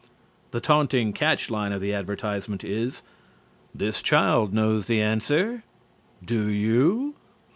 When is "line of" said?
1.51-1.79